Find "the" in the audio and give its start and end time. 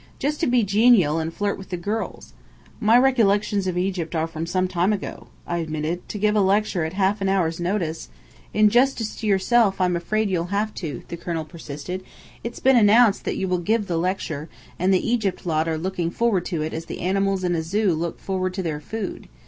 1.69-1.77, 11.09-11.17, 13.85-13.97, 14.91-15.07, 16.85-17.01